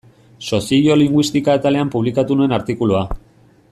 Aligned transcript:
Soziolinguistika 0.49 1.59
atalean 1.59 1.93
publikatu 1.97 2.39
nuen 2.41 2.57
artikulua. 2.61 3.07